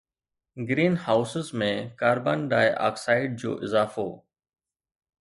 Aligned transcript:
green 0.69 0.95
houses 1.03 1.51
۾ 1.63 1.69
carbon 2.01 2.49
ڊاءِ 2.51 2.67
oxide 2.89 3.39
جو 3.41 3.51
اضافو 3.65 4.09